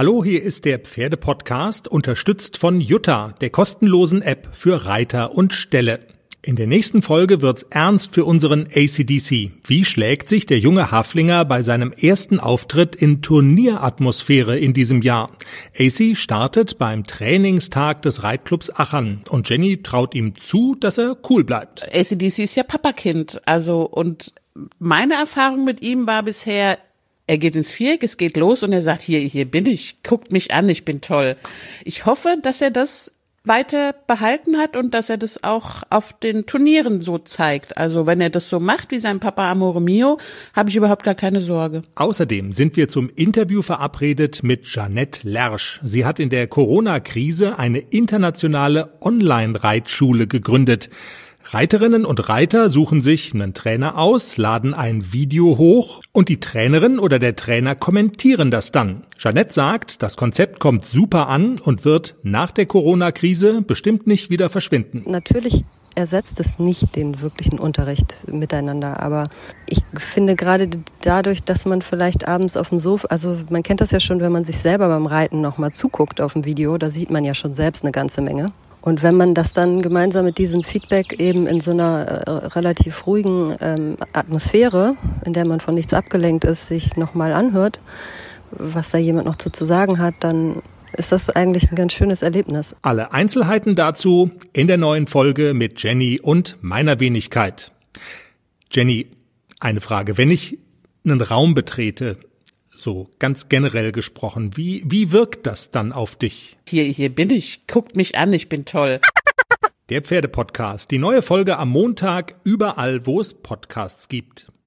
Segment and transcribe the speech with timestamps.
[0.00, 6.00] Hallo, hier ist der Pferdepodcast, unterstützt von Jutta, der kostenlosen App für Reiter und Ställe.
[6.40, 9.50] In der nächsten Folge wird's ernst für unseren ACDC.
[9.62, 15.32] Wie schlägt sich der junge Haflinger bei seinem ersten Auftritt in Turnieratmosphäre in diesem Jahr?
[15.78, 21.44] AC startet beim Trainingstag des Reitclubs Aachen und Jenny traut ihm zu, dass er cool
[21.44, 21.86] bleibt.
[21.94, 24.32] ACDC ist ja Papakind, also und
[24.78, 26.78] meine Erfahrung mit ihm war bisher,
[27.30, 30.32] er geht ins Viereck, es geht los und er sagt, hier, hier bin ich, guckt
[30.32, 31.36] mich an, ich bin toll.
[31.84, 33.12] Ich hoffe, dass er das
[33.44, 37.76] weiter behalten hat und dass er das auch auf den Turnieren so zeigt.
[37.76, 40.18] Also wenn er das so macht wie sein Papa Amore Mio,
[40.56, 41.82] habe ich überhaupt gar keine Sorge.
[41.94, 45.80] Außerdem sind wir zum Interview verabredet mit Jeanette Lersch.
[45.84, 50.90] Sie hat in der Corona-Krise eine internationale Online-Reitschule gegründet.
[51.52, 57.00] Reiterinnen und Reiter suchen sich einen Trainer aus, laden ein Video hoch und die Trainerin
[57.00, 59.02] oder der Trainer kommentieren das dann.
[59.18, 64.48] Jeanette sagt, das Konzept kommt super an und wird nach der Corona-Krise bestimmt nicht wieder
[64.48, 65.02] verschwinden.
[65.10, 65.64] Natürlich
[65.96, 69.02] ersetzt es nicht den wirklichen Unterricht miteinander.
[69.02, 69.28] Aber
[69.68, 70.70] ich finde gerade
[71.00, 74.30] dadurch, dass man vielleicht abends auf dem Sofa, also man kennt das ja schon, wenn
[74.30, 77.54] man sich selber beim Reiten nochmal zuguckt auf dem Video, da sieht man ja schon
[77.54, 78.46] selbst eine ganze Menge.
[78.82, 83.06] Und wenn man das dann gemeinsam mit diesem Feedback eben in so einer äh, relativ
[83.06, 87.80] ruhigen ähm, Atmosphäre, in der man von nichts abgelenkt ist, sich nochmal anhört,
[88.50, 90.62] was da jemand noch zu, zu sagen hat, dann
[90.96, 92.74] ist das eigentlich ein ganz schönes Erlebnis.
[92.82, 97.72] Alle Einzelheiten dazu in der neuen Folge mit Jenny und meiner Wenigkeit.
[98.72, 99.08] Jenny,
[99.60, 100.18] eine Frage.
[100.18, 100.58] Wenn ich
[101.04, 102.18] einen Raum betrete,
[102.80, 104.56] so ganz generell gesprochen.
[104.56, 106.56] Wie, wie wirkt das dann auf dich?
[106.68, 107.66] Hier, hier bin ich.
[107.66, 109.00] Guckt mich an, ich bin toll.
[109.88, 110.90] Der Pferdepodcast.
[110.90, 114.50] Die neue Folge am Montag überall, wo es Podcasts gibt.